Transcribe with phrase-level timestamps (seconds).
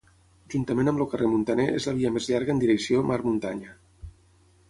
[0.53, 3.77] Juntament amb el Carrer Muntaner és la via més llarga en direcció mar-muntanya.